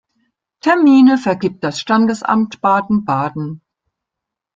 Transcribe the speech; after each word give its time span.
Termine 0.61 1.19
vergibt 1.19 1.63
das 1.63 1.79
Standesamt 1.79 2.59
Baden-Baden. 2.59 3.61